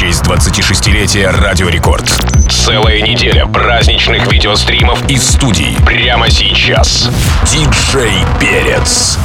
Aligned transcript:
честь 0.00 0.22
26-летия 0.22 1.28
Радио 1.30 1.68
Рекорд. 1.68 2.08
Целая 2.50 3.02
неделя 3.02 3.44
праздничных 3.44 4.32
видеостримов 4.32 4.98
из 5.10 5.22
студий. 5.30 5.76
Прямо 5.84 6.30
сейчас. 6.30 7.10
Диджей 7.42 8.14
Перец. 8.40 9.18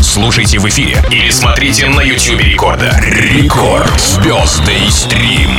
Слушайте 0.00 0.60
в 0.60 0.68
эфире 0.68 0.96
или 1.10 1.28
смотрите 1.32 1.88
на 1.88 2.02
YouTube 2.02 2.40
Рекорда. 2.40 2.96
Рекорд 3.00 3.90
Звездный 3.98 4.88
стрим. 4.92 5.58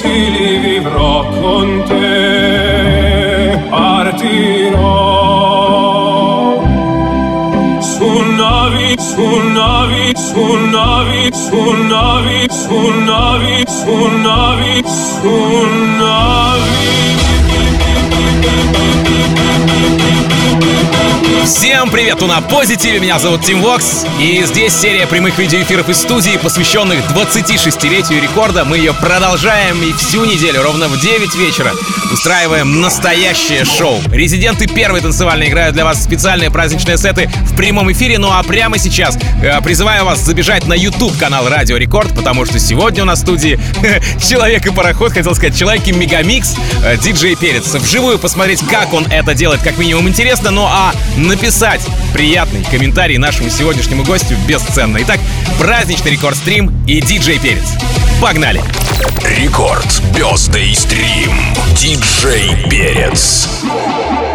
concili 0.00 0.56
vivrò 0.58 1.24
con 1.40 1.82
te, 1.88 3.58
partirò 3.68 6.60
su 7.80 8.22
navi, 8.36 8.94
su 8.96 9.40
navi, 9.54 10.12
su 10.14 10.56
navi, 10.70 11.30
su 11.32 11.70
navi, 11.88 12.46
su 12.52 12.88
navi, 13.02 13.64
su 13.66 14.08
navi, 14.18 14.84
su 14.86 15.66
navi. 15.98 16.97
Всем 21.48 21.88
привет, 21.88 22.22
У 22.22 22.26
на 22.26 22.42
Позитиве, 22.42 23.00
меня 23.00 23.18
зовут 23.18 23.42
Тим 23.42 23.62
Вокс 23.62 24.04
И 24.20 24.44
здесь 24.44 24.74
серия 24.76 25.06
прямых 25.06 25.38
видеоэфиров 25.38 25.88
из 25.88 25.96
студии, 25.96 26.36
посвященных 26.36 26.98
26-летию 27.12 28.20
рекорда 28.20 28.66
Мы 28.66 28.76
ее 28.76 28.92
продолжаем 28.92 29.82
и 29.82 29.94
всю 29.94 30.26
неделю, 30.26 30.62
ровно 30.62 30.88
в 30.88 31.00
9 31.00 31.34
вечера 31.36 31.72
Устраиваем 32.12 32.82
настоящее 32.82 33.64
шоу 33.64 33.98
Резиденты 34.12 34.66
первой 34.66 35.00
танцевальной 35.00 35.48
играют 35.48 35.74
для 35.74 35.86
вас 35.86 36.04
специальные 36.04 36.50
праздничные 36.50 36.98
сеты 36.98 37.30
в 37.50 37.56
прямом 37.56 37.90
эфире 37.92 38.18
Ну 38.18 38.28
а 38.30 38.42
прямо 38.42 38.76
сейчас 38.76 39.16
э, 39.42 39.58
призываю 39.62 40.04
вас 40.04 40.18
забежать 40.20 40.66
на 40.66 40.74
YouTube-канал 40.74 41.48
Радио 41.48 41.78
Рекорд 41.78 42.14
Потому 42.14 42.44
что 42.44 42.58
сегодня 42.58 43.04
у 43.04 43.06
нас 43.06 43.20
в 43.20 43.22
студии 43.22 43.58
Человек 44.22 44.66
и 44.66 44.70
Пароход, 44.70 45.12
хотел 45.12 45.34
сказать, 45.34 45.56
Человек 45.58 45.88
и 45.88 45.92
Мегамикс, 45.92 46.54
э, 46.84 46.98
диджей 46.98 47.36
Перец 47.36 47.68
Вживую 47.72 48.18
посмотреть, 48.18 48.60
как 48.70 48.92
он 48.92 49.06
это 49.10 49.32
делает, 49.34 49.62
как 49.62 49.78
минимум 49.78 50.08
интересно 50.10 50.50
Ну 50.50 50.66
а 50.66 50.92
на 51.16 51.37
написать 51.38 51.86
приятный 52.12 52.64
комментарий 52.64 53.16
нашему 53.16 53.48
сегодняшнему 53.48 54.02
гостю 54.02 54.34
бесценно. 54.48 54.98
Итак, 55.02 55.20
праздничный 55.58 56.10
рекорд-стрим 56.12 56.72
и 56.88 57.00
диджей 57.00 57.38
Перец. 57.38 57.74
Погнали! 58.20 58.60
Рекорд 59.22 59.86
Бездей 60.16 60.74
стрим. 60.74 61.32
Диджей 61.76 62.50
Перец. 62.68 63.48
Перец. 63.64 64.27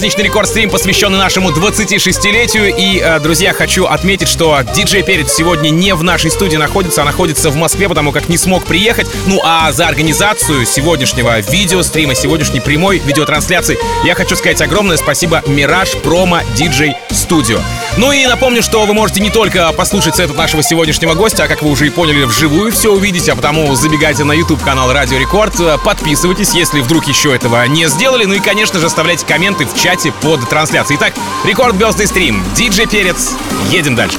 праздничный 0.00 0.24
рекорд-стрим, 0.24 0.70
посвященный 0.70 1.18
нашему 1.18 1.50
26-летию. 1.52 2.74
И, 2.74 3.00
э, 3.00 3.20
друзья, 3.20 3.52
хочу 3.52 3.84
отметить, 3.84 4.28
что 4.28 4.58
диджей 4.74 5.02
перед 5.02 5.30
сегодня 5.30 5.68
не 5.68 5.94
в 5.94 6.02
нашей 6.02 6.30
студии 6.30 6.56
находится, 6.56 7.02
а 7.02 7.04
находится 7.04 7.50
в 7.50 7.56
Москве, 7.56 7.86
потому 7.86 8.10
как 8.10 8.26
не 8.30 8.38
смог 8.38 8.64
приехать. 8.64 9.06
Ну, 9.26 9.42
а 9.44 9.70
за 9.72 9.86
организацию 9.88 10.64
сегодняшнего 10.64 11.40
видеострима, 11.40 12.14
сегодняшней 12.14 12.60
прямой 12.62 12.96
видеотрансляции 12.96 13.76
я 14.02 14.14
хочу 14.14 14.36
сказать 14.36 14.62
огромное 14.62 14.96
спасибо 14.96 15.42
Мираж 15.46 15.90
Промо 16.02 16.40
Диджей 16.56 16.94
Студио. 17.10 17.60
Ну 17.96 18.12
и 18.12 18.26
напомню, 18.26 18.62
что 18.62 18.86
вы 18.86 18.94
можете 18.94 19.20
не 19.20 19.30
только 19.30 19.72
послушать 19.72 20.16
сет 20.16 20.30
от 20.30 20.36
нашего 20.36 20.62
сегодняшнего 20.62 21.14
гостя, 21.14 21.44
а 21.44 21.48
как 21.48 21.62
вы 21.62 21.70
уже 21.70 21.86
и 21.88 21.90
поняли, 21.90 22.24
вживую 22.24 22.72
все 22.72 22.90
увидите, 22.92 23.32
а 23.32 23.36
потому 23.36 23.74
забегайте 23.74 24.24
на 24.24 24.32
YouTube 24.32 24.62
канал 24.62 24.92
Радио 24.92 25.18
Рекорд, 25.18 25.58
э, 25.60 25.76
подписывайтесь, 25.84 26.52
если 26.52 26.80
вдруг 26.80 27.06
еще 27.08 27.34
этого 27.34 27.64
не 27.66 27.88
сделали, 27.88 28.24
ну 28.26 28.34
и, 28.34 28.40
конечно 28.40 28.78
же, 28.78 28.86
оставляйте 28.86 29.26
комменты 29.26 29.66
в 29.66 29.74
чате 29.78 30.12
под 30.22 30.48
трансляцией. 30.48 30.98
Итак, 31.00 31.12
Рекорд 31.44 31.74
Бездый 31.74 32.06
Стрим, 32.06 32.44
Диджей 32.54 32.86
Перец, 32.86 33.32
едем 33.70 33.96
дальше. 33.96 34.18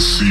see 0.00 0.29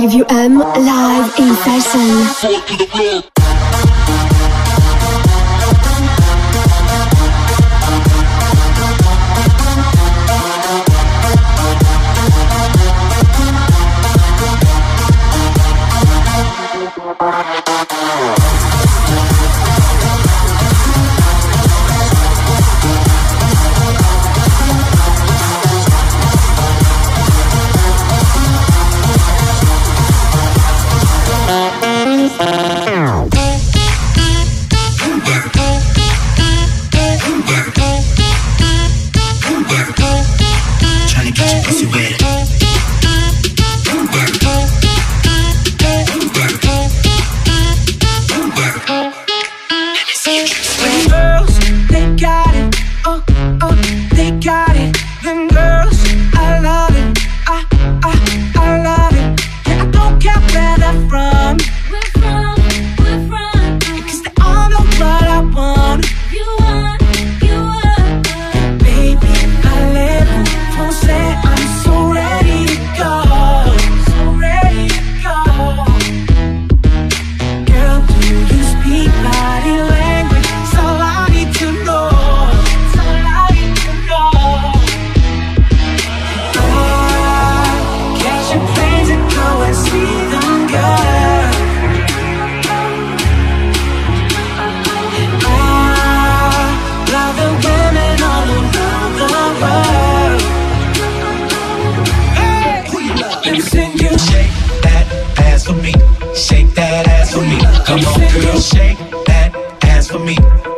you 0.00 0.24
UM 0.28 0.58
live 0.58 1.38
in 1.38 1.54
person. 1.56 3.32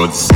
records. 0.00 0.28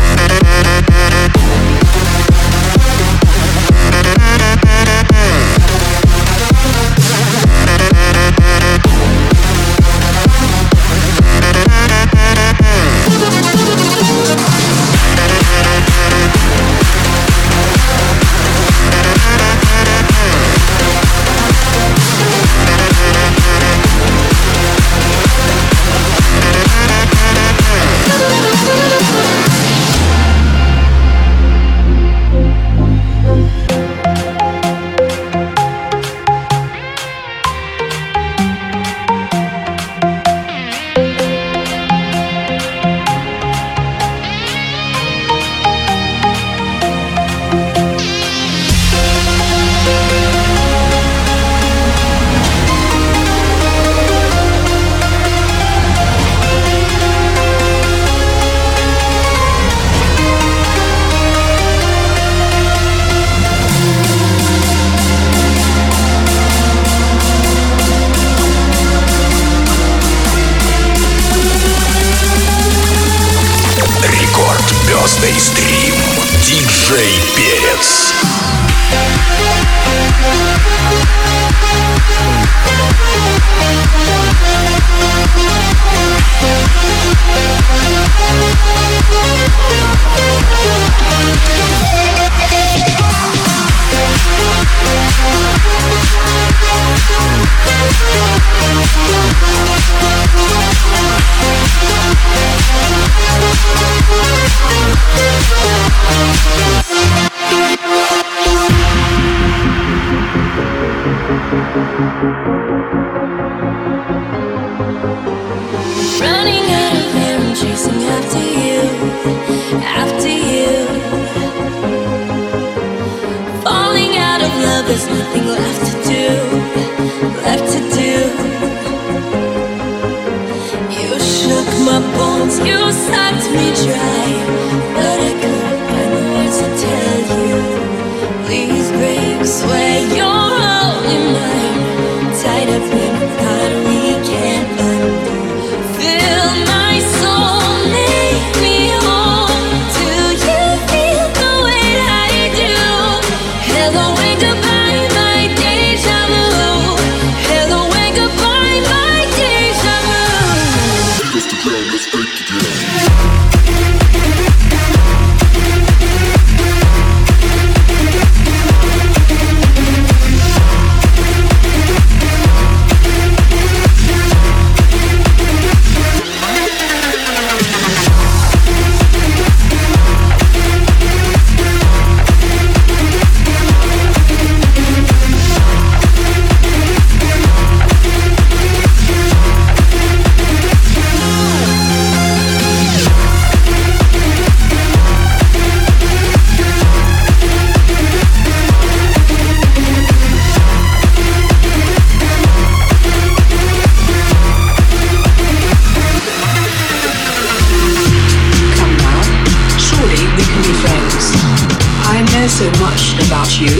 so 212.60 212.66
much 212.76 213.16
about 213.24 213.48
you. 213.58 213.72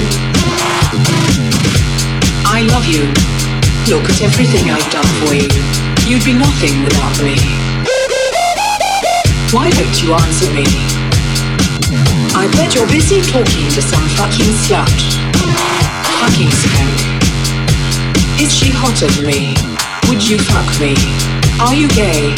I 2.48 2.64
love 2.72 2.88
you. 2.88 3.04
Look 3.92 4.08
at 4.08 4.22
everything 4.24 4.70
I've 4.72 4.88
done 4.88 5.04
for 5.20 5.34
you. 5.36 5.52
You'd 6.08 6.24
be 6.24 6.32
nothing 6.32 6.80
without 6.88 7.12
me. 7.20 7.36
Why 9.52 9.68
don't 9.68 9.96
you 10.00 10.14
answer 10.16 10.48
me? 10.56 10.64
I 12.32 12.48
bet 12.56 12.74
you're 12.74 12.88
busy 12.88 13.20
talking 13.20 13.68
to 13.76 13.82
some 13.84 14.06
fucking 14.16 14.48
slut. 14.64 14.98
Fucking 16.24 16.48
skank. 16.48 16.98
Is 18.40 18.50
she 18.56 18.70
hotter 18.72 19.08
than 19.08 19.26
me? 19.26 19.52
Would 20.08 20.26
you 20.26 20.38
fuck 20.38 20.64
me? 20.80 20.96
Are 21.60 21.74
you 21.74 21.86
gay? 21.88 22.32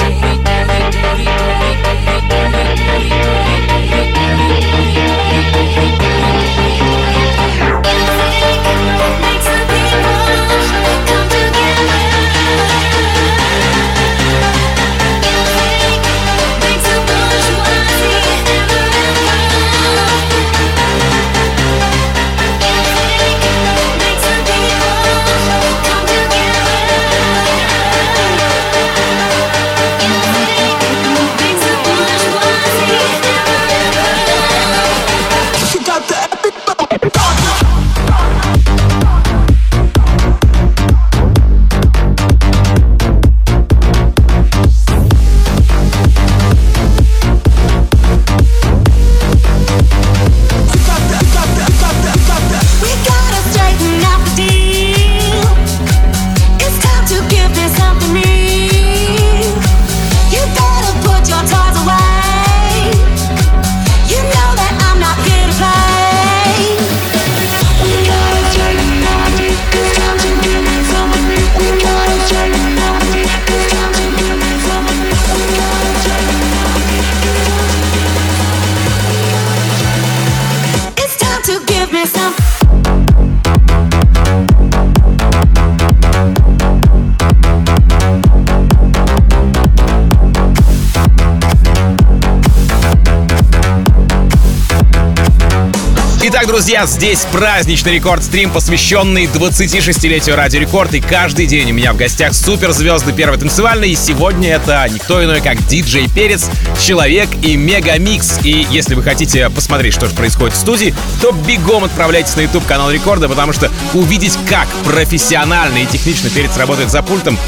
друзья, 96.51 96.84
здесь 96.86 97.20
праздничный 97.30 97.92
Record 97.92 98.19
stream, 98.19 98.50
посвященный 98.51 99.26
26-летию 99.26 100.34
Радио 100.34 100.59
Рекорд. 100.59 100.92
И 100.94 101.01
каждый 101.01 101.46
день 101.46 101.70
у 101.70 101.74
меня 101.74 101.92
в 101.92 101.96
гостях 101.96 102.34
суперзвезды 102.34 103.12
первой 103.12 103.38
танцевальной. 103.38 103.90
И 103.90 103.94
сегодня 103.94 104.55
это 104.57 104.84
никто 104.92 105.22
иной, 105.24 105.42
как 105.42 105.64
диджей 105.68 106.09
Перец, 106.12 106.51
человек-мегамикс. 106.80 108.40
И 108.42 108.66
если 108.68 108.96
вы 108.96 109.05
хотите 109.05 109.48
посмотреть, 109.51 109.94
что 109.94 110.09
же 110.09 110.14
происходит 110.14 110.57
в 110.57 110.59
студии, 110.59 110.92
то 111.22 111.30
бегом 111.30 111.84
отправляйтесь 111.84 112.34
на 112.34 112.40
YouTube-канал 112.40 112.90
Рекорда, 112.90 113.28
потому 113.28 113.53
что 113.53 113.70
увидеть, 113.94 114.36
как 114.48 114.66
профессионально 114.84 115.78
и 115.78 115.86
технично 115.86 116.30
Перец 116.30 116.57
работает 116.57 116.90
за 116.90 117.03
пультом, 117.05 117.38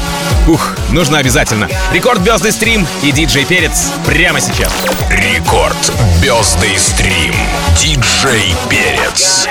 Ух, 0.47 0.73
нужно 0.91 1.19
обязательно. 1.19 1.69
Record 1.91 2.21
Birthday 2.21 2.51
Stream 2.51 2.85
и 3.01 3.11
диджей 3.11 3.45
Перец 3.45 3.91
прямо 4.05 4.41
сейчас. 4.41 4.71
Рекорд 5.09 5.91
Бездый 6.21 6.77
стрим. 6.77 7.33
Диджей 7.79 8.53
Перец. 8.69 9.47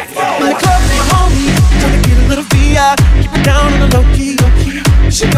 She 5.09 5.29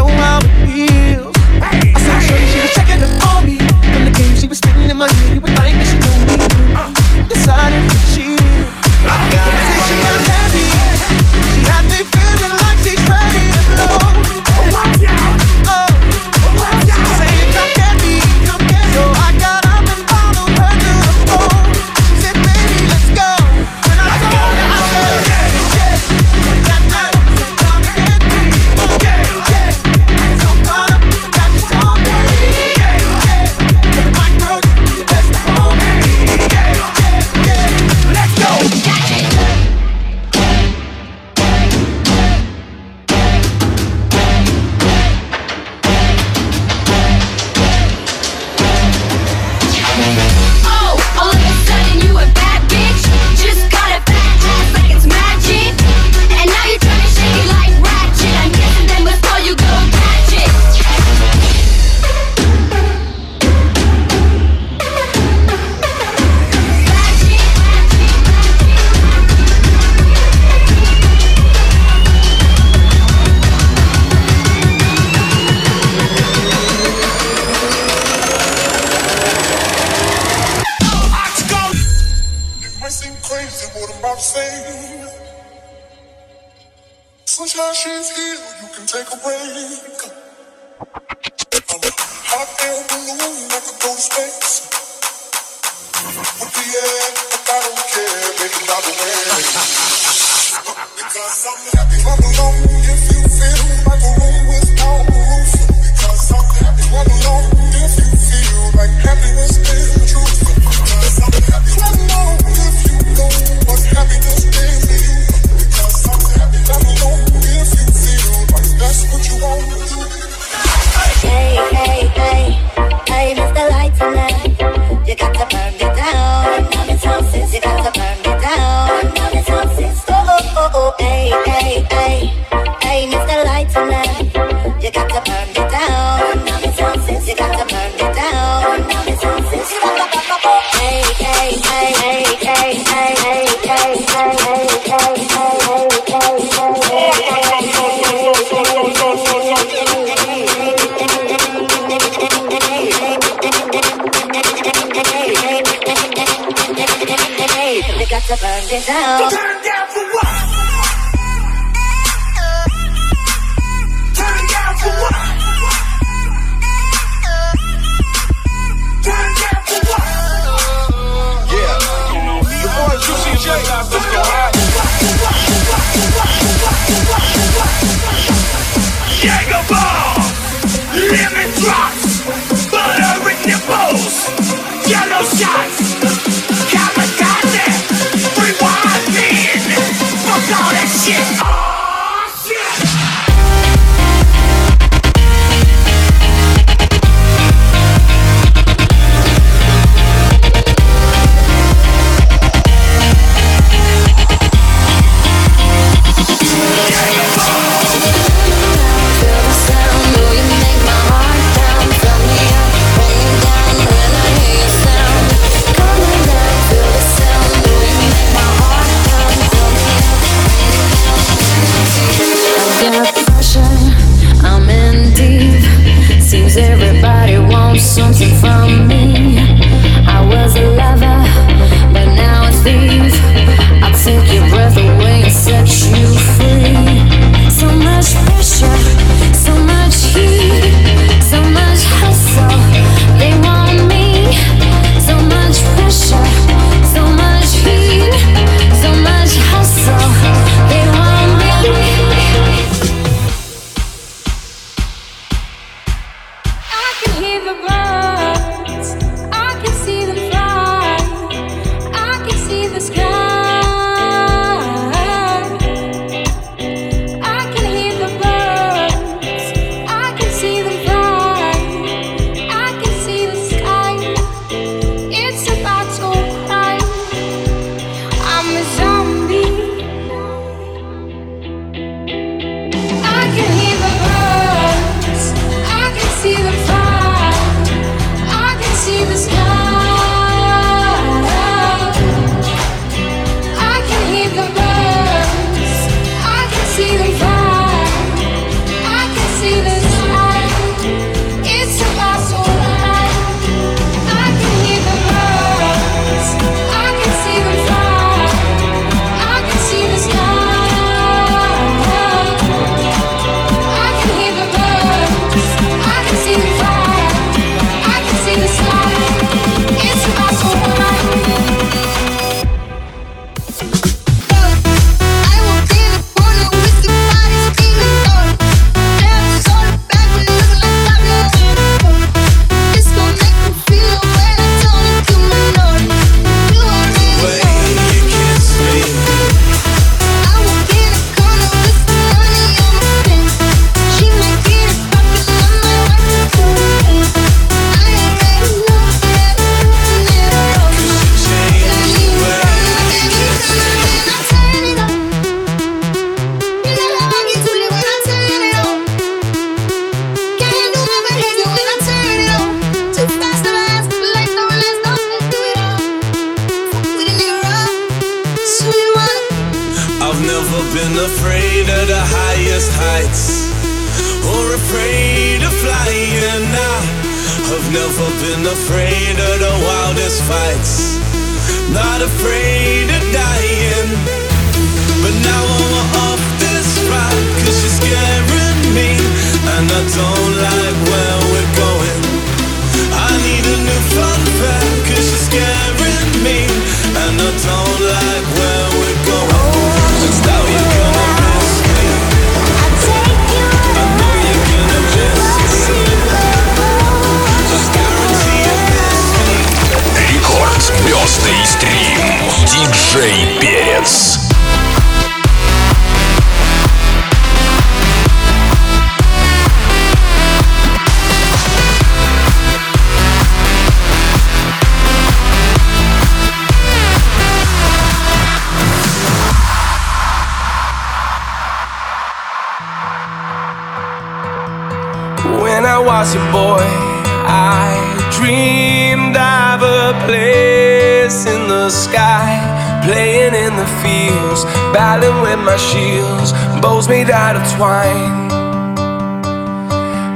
souls 446.84 446.88
made 446.96 447.10
out 447.10 447.36
of 447.36 447.42
twine. 447.56 448.30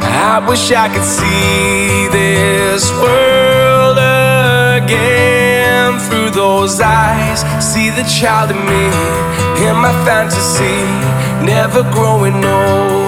I 0.02 0.44
wish 0.48 0.70
I 0.72 0.88
could 0.88 1.04
see 1.04 2.08
this 2.12 2.88
world 3.02 3.98
again 3.98 5.98
through 6.08 6.30
those 6.30 6.80
eyes. 6.80 7.40
See 7.64 7.90
the 7.90 8.04
child 8.04 8.50
in 8.50 8.56
me, 8.58 8.92
in 9.66 9.76
my 9.76 9.92
fantasy, 10.04 10.86
never 11.44 11.82
growing 11.94 12.44
old. 12.44 13.07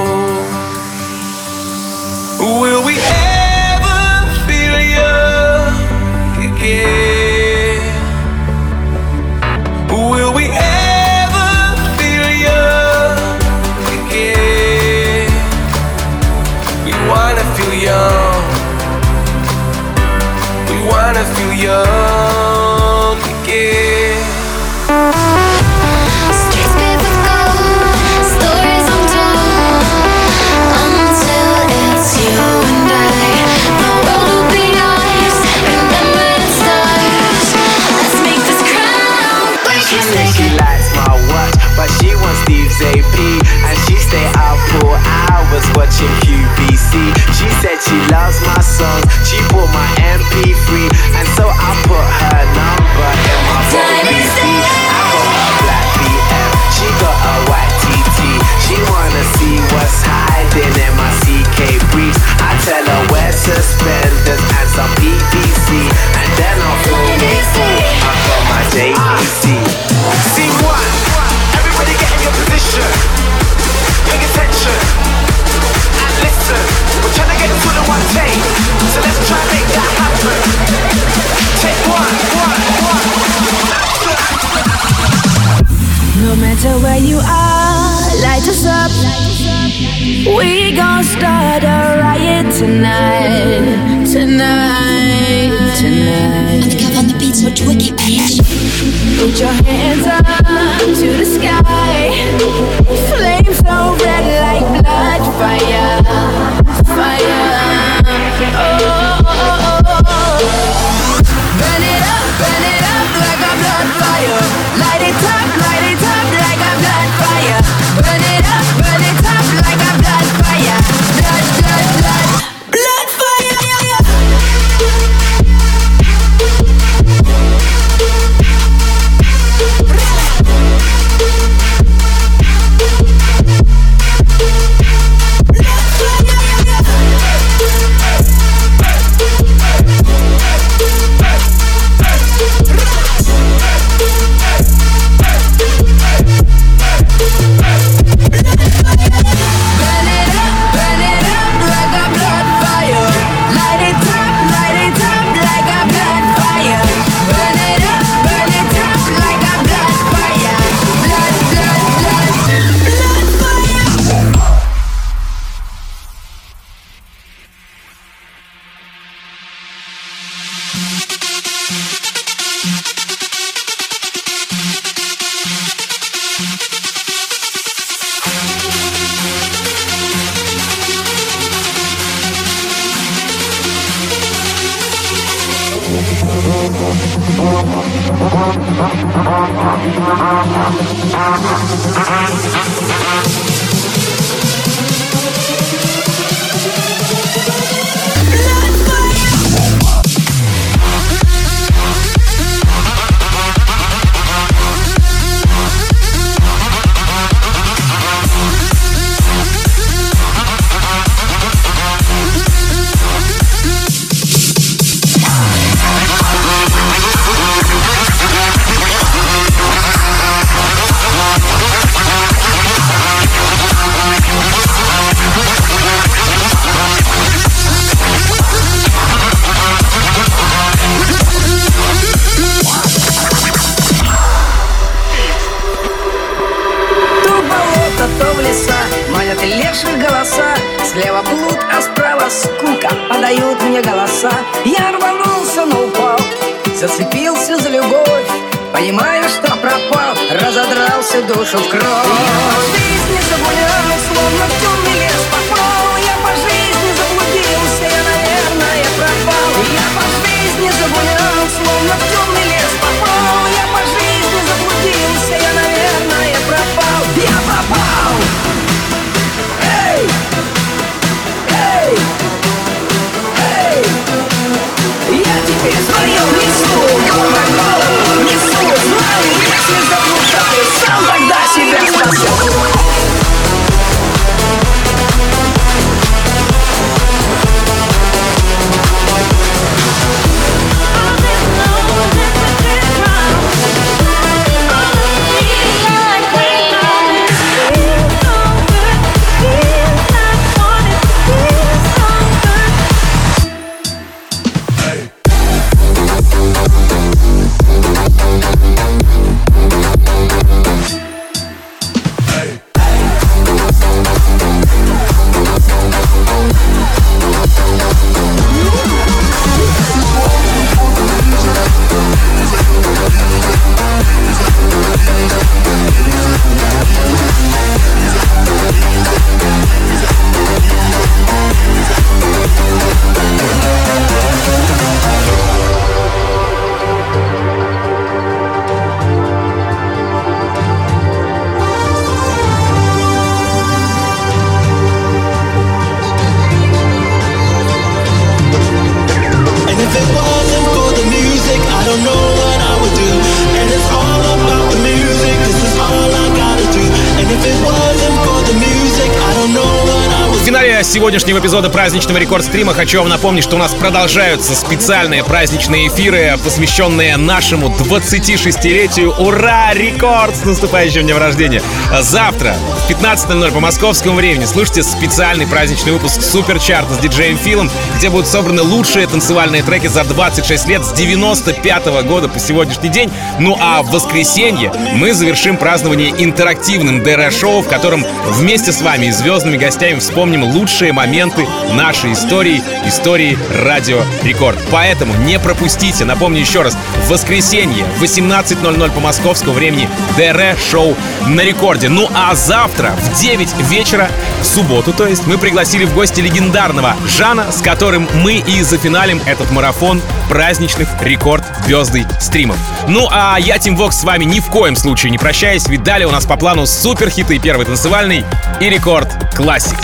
праздничного 361.91 362.19
рекорд-стрима 362.21 362.73
хочу 362.73 363.01
вам 363.01 363.09
напомнить, 363.09 363.43
что 363.43 363.57
у 363.57 363.59
нас 363.59 363.75
продолжаются 363.75 364.55
специальные 364.55 365.25
праздничные 365.25 365.89
эфиры, 365.89 366.39
посвященные 366.45 367.17
нашему 367.17 367.67
26-летию. 367.67 369.13
Ура! 369.19 369.75
Рекорд 369.75 370.37
с 370.37 370.45
наступающим 370.45 371.03
днем 371.03 371.19
рождения! 371.19 371.61
Завтра 372.01 372.55
в 372.87 372.91
15.00 372.93 373.51
по 373.51 373.59
московскому 373.59 374.15
времени 374.15 374.45
слушайте 374.45 374.85
специальный 374.85 375.49
праздничный 375.49 375.91
выпуск 375.91 376.23
Суперчарта 376.23 376.95
с 376.95 376.99
диджеем 376.99 377.37
Филом, 377.37 377.69
где 377.97 378.09
будут 378.09 378.29
собраны 378.29 378.63
лучшие 378.63 379.09
танцевальные 379.09 379.65
треки 379.65 379.89
за 379.89 380.05
26 380.05 380.69
лет 380.69 380.85
с 380.87 380.93
95 380.93 381.87
-го 381.87 382.03
года 382.05 382.29
по 382.29 382.39
сегодняшний 382.39 382.91
день. 382.91 383.11
Ну 383.41 383.59
а 383.61 383.83
в 383.83 383.91
воскресенье 383.91 384.73
мы 384.95 385.13
завершим 385.13 385.57
празднование 385.57 386.11
интерактивным 386.17 387.03
ДР-шоу, 387.03 387.63
в 387.63 387.69
котором 387.69 388.07
вместе 388.29 388.71
с 388.71 388.81
вами 388.81 389.07
и 389.07 389.11
звездными 389.11 389.57
гостями 389.57 389.99
вспомним 389.99 390.45
лучшие 390.45 390.93
моменты 390.93 391.49
нашей 391.81 392.13
истории, 392.13 392.63
истории 392.85 393.39
Радио 393.55 394.03
Рекорд. 394.23 394.59
Поэтому 394.71 395.15
не 395.15 395.39
пропустите, 395.39 396.05
напомню 396.05 396.41
еще 396.41 396.61
раз, 396.63 396.77
в 397.05 397.09
воскресенье 397.09 397.85
18.00 398.01 398.91
по 398.93 399.01
московскому 399.01 399.55
времени 399.55 399.89
ДР-шоу 400.17 400.95
на 401.29 401.41
рекорде. 401.41 401.89
Ну 401.89 402.09
а 402.15 402.35
завтра 402.35 402.93
в 403.01 403.19
9 403.21 403.49
вечера, 403.63 404.09
в 404.43 404.45
субботу, 404.45 404.93
то 404.93 405.07
есть, 405.07 405.27
мы 405.27 405.39
пригласили 405.39 405.85
в 405.87 405.95
гости 405.95 406.21
легендарного 406.21 406.95
Жана, 407.09 407.51
с 407.51 407.63
которым 407.63 408.07
мы 408.23 408.35
и 408.35 408.61
зафиналим 408.63 409.21
этот 409.27 409.51
марафон 409.51 410.03
праздничных 410.29 410.89
рекорд 411.03 411.45
звезды 411.65 412.05
стримов. 412.21 412.57
Ну 412.89 413.09
а 413.11 413.39
я, 413.41 413.59
Тим 413.59 413.77
Вокс, 413.77 414.01
с 414.01 414.05
вами 414.05 414.25
ни 414.25 414.41
в 414.41 414.47
коем 414.49 414.77
случае 414.77 415.11
не 415.11 415.19
прощаюсь, 415.19 415.67
ведь 415.69 415.83
далее 415.83 416.07
у 416.07 416.11
нас 416.11 416.27
по 416.27 416.37
плану 416.37 416.67
суперхиты 416.67 417.39
первый 417.39 417.65
танцевальный 417.67 418.25
и 418.61 418.69
рекорд 418.69 419.09
классик. 419.35 419.77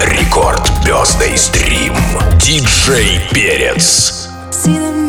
Рекорд 0.00 0.65
звездный 0.86 1.36
стрим. 1.36 1.94
Диджей 2.40 3.20
Перец. 3.32 4.28
See 4.52 4.78
them 4.78 5.05